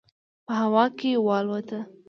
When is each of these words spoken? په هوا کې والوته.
په 0.45 0.53
هوا 0.61 0.85
کې 0.99 1.11
والوته. 1.27 1.79